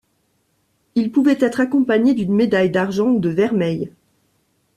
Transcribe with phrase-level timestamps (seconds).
[0.95, 3.91] Il pouvait être accompagné d'une médaille d'argent ou de vermeil.